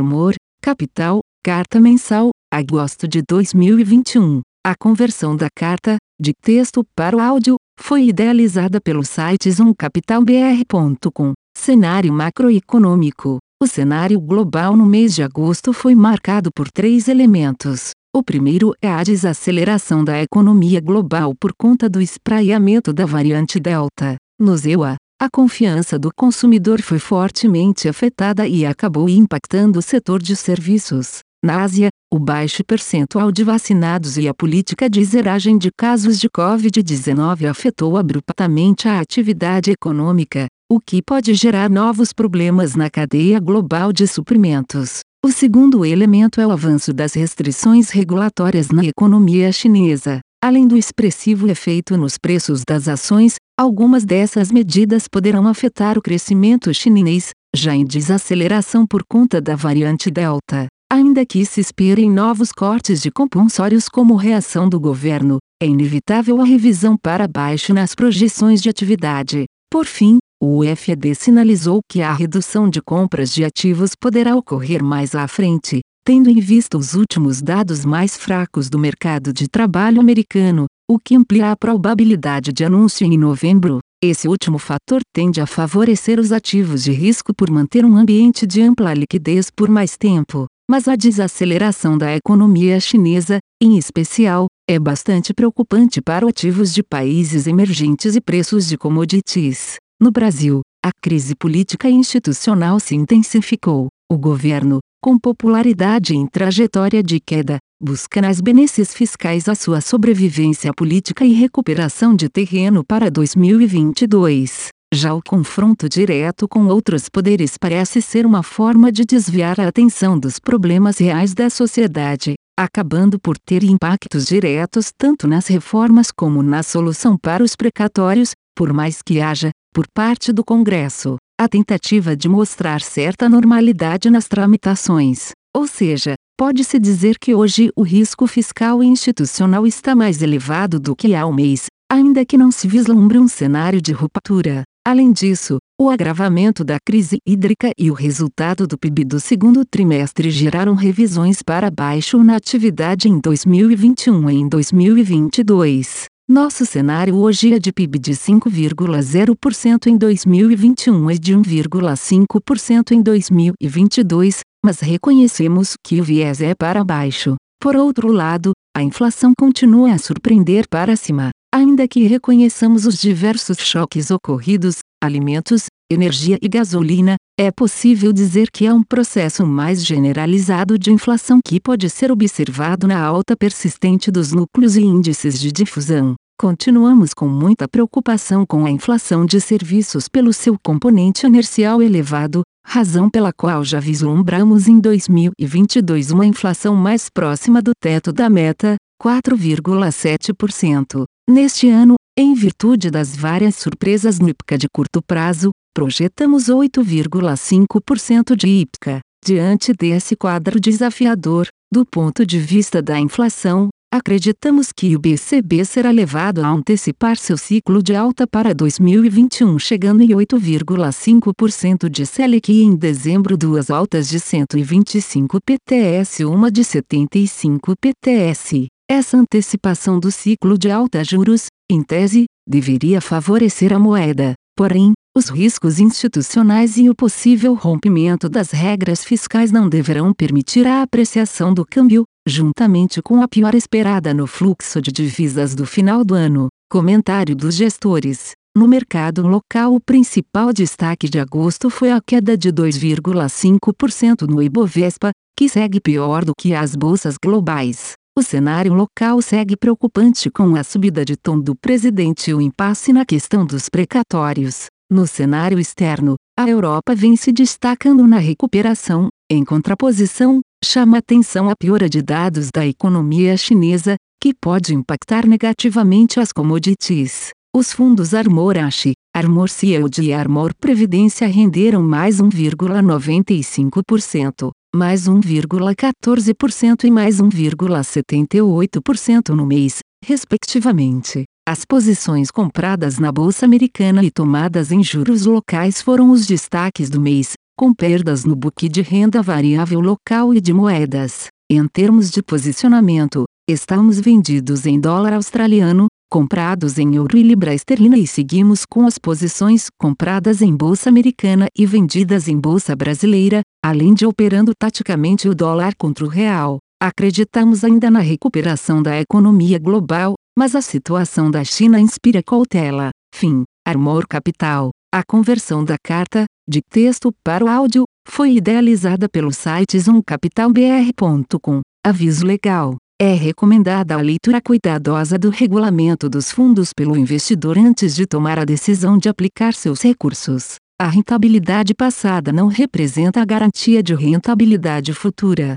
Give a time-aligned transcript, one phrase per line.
[0.00, 4.40] Armor, Capital, Carta Mensal, agosto de 2021.
[4.66, 11.34] A conversão da carta, de texto para o áudio, foi idealizada pelo site zoomcapitalbr.com.
[11.54, 13.38] Cenário macroeconômico.
[13.62, 17.90] O cenário global no mês de agosto foi marcado por três elementos.
[18.16, 24.16] O primeiro é a desaceleração da economia global por conta do espraiamento da variante Delta.
[24.38, 30.34] No EUA, a confiança do consumidor foi fortemente afetada e acabou impactando o setor de
[30.34, 31.18] serviços.
[31.44, 36.26] Na Ásia, o baixo percentual de vacinados e a política de zeragem de casos de
[36.30, 43.92] Covid-19 afetou abruptamente a atividade econômica, o que pode gerar novos problemas na cadeia global
[43.92, 45.00] de suprimentos.
[45.22, 50.20] O segundo elemento é o avanço das restrições regulatórias na economia chinesa.
[50.42, 56.72] Além do expressivo efeito nos preços das ações, algumas dessas medidas poderão afetar o crescimento
[56.72, 60.66] chinês, já em desaceleração por conta da variante Delta.
[60.90, 66.44] Ainda que se esperem novos cortes de compulsórios como reação do governo, é inevitável a
[66.44, 69.44] revisão para baixo nas projeções de atividade.
[69.70, 75.14] Por fim, o UFED sinalizou que a redução de compras de ativos poderá ocorrer mais
[75.14, 80.64] à frente, tendo em vista os últimos dados mais fracos do mercado de trabalho americano,
[80.90, 83.78] o que amplia a probabilidade de anúncio em novembro.
[84.02, 88.60] Esse último fator tende a favorecer os ativos de risco por manter um ambiente de
[88.60, 95.32] ampla liquidez por mais tempo, mas a desaceleração da economia chinesa, em especial, é bastante
[95.32, 99.76] preocupante para ativos de países emergentes e preços de commodities.
[100.00, 103.86] No Brasil, a crise política e institucional se intensificou.
[104.10, 110.72] O governo, com popularidade em trajetória de queda, busca nas benesses fiscais a sua sobrevivência
[110.74, 114.68] política e recuperação de terreno para 2022.
[114.92, 120.18] Já o confronto direto com outros poderes parece ser uma forma de desviar a atenção
[120.18, 126.62] dos problemas reais da sociedade, acabando por ter impactos diretos tanto nas reformas como na
[126.62, 132.28] solução para os precatórios, por mais que haja, por parte do Congresso, a tentativa de
[132.28, 135.30] mostrar certa normalidade nas tramitações.
[135.56, 140.96] Ou seja, pode-se dizer que hoje o risco fiscal e institucional está mais elevado do
[140.96, 144.62] que há um mês, ainda que não se vislumbre um cenário de ruptura.
[144.82, 150.30] Além disso, o agravamento da crise hídrica e o resultado do PIB do segundo trimestre
[150.30, 156.06] geraram revisões para baixo na atividade em 2021 e em 2022.
[156.30, 164.38] Nosso cenário hoje é de PIB de 5,0% em 2021 e de 1,5% em 2022,
[164.64, 167.34] mas reconhecemos que o viés é para baixo.
[167.60, 171.30] Por outro lado, a inflação continua a surpreender para cima.
[171.52, 178.66] Ainda que reconheçamos os diversos choques ocorridos, alimentos, energia e gasolina, é possível dizer que
[178.66, 184.32] há um processo mais generalizado de inflação que pode ser observado na alta persistente dos
[184.32, 186.14] núcleos e índices de difusão.
[186.38, 193.10] Continuamos com muita preocupação com a inflação de serviços pelo seu componente inercial elevado, razão
[193.10, 201.04] pela qual já vislumbramos em 2022 uma inflação mais próxima do teto da meta, 4,7%.
[201.28, 208.48] Neste ano, em virtude das várias surpresas no IPCA de curto prazo, projetamos 8,5% de
[208.48, 209.00] IPCA.
[209.24, 215.90] Diante desse quadro desafiador, do ponto de vista da inflação, Acreditamos que o BCB será
[215.90, 222.62] levado a antecipar seu ciclo de alta para 2021, chegando em 8,5% de Selic e
[222.62, 228.68] em dezembro duas altas de 125 PTS e uma de 75 PTS.
[228.88, 234.34] Essa antecipação do ciclo de alta juros, em tese, deveria favorecer a moeda.
[234.56, 240.80] Porém, os riscos institucionais e o possível rompimento das regras fiscais não deverão permitir a
[240.80, 246.14] apreciação do câmbio, juntamente com a pior esperada no fluxo de divisas do final do
[246.14, 246.48] ano.
[246.70, 248.30] Comentário dos gestores.
[248.56, 255.10] No mercado local, o principal destaque de agosto foi a queda de 2,5% no Ibovespa,
[255.36, 257.92] que segue pior do que as bolsas globais.
[258.16, 262.90] O cenário local segue preocupante com a subida de tom do presidente e o impasse
[262.90, 264.68] na questão dos precatórios.
[264.92, 271.54] No cenário externo, a Europa vem se destacando na recuperação, em contraposição, chama atenção a
[271.54, 277.30] piora de dados da economia chinesa, que pode impactar negativamente as commodities.
[277.54, 287.20] Os fundos Armorashi, Armor Shield e Armor Previdência renderam mais 1,95%, mais 1,14% e mais
[287.20, 291.24] 1,78% no mês, respectivamente.
[291.48, 297.00] As posições compradas na bolsa americana e tomadas em juros locais foram os destaques do
[297.00, 301.26] mês, com perdas no book de renda variável local e de moedas.
[301.50, 307.98] Em termos de posicionamento, estamos vendidos em dólar australiano, comprados em euro e libra esterlina
[307.98, 313.92] e seguimos com as posições compradas em bolsa americana e vendidas em bolsa brasileira, além
[313.94, 316.58] de operando taticamente o dólar contra o real.
[316.82, 322.88] Acreditamos ainda na recuperação da economia global, mas a situação da China inspira cautela.
[323.14, 323.44] Fim.
[323.68, 324.70] Armor Capital.
[324.90, 331.60] A conversão da carta, de texto para o áudio, foi idealizada pelo site zoomcapitalbr.com.
[331.86, 332.76] Aviso legal.
[332.98, 338.44] É recomendada a leitura cuidadosa do regulamento dos fundos pelo investidor antes de tomar a
[338.46, 340.54] decisão de aplicar seus recursos.
[340.80, 345.56] A rentabilidade passada não representa a garantia de rentabilidade futura.